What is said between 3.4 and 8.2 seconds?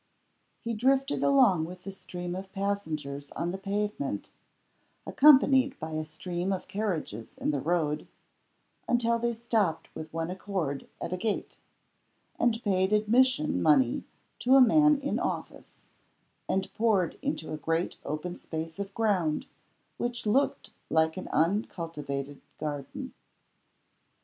the pavement (accompanied by a stream of carriages in the road)